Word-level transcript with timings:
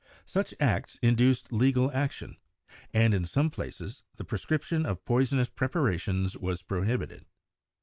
Such 0.25 0.55
acts 0.59 0.97
induced 1.03 1.53
legal 1.53 1.91
action, 1.91 2.37
and 2.91 3.13
in 3.13 3.23
some 3.23 3.51
places 3.51 4.03
the 4.15 4.25
prescription 4.25 4.83
of 4.83 5.05
poisonous 5.05 5.47
preparations 5.49 6.35
was 6.35 6.63
prohibited. 6.63 7.27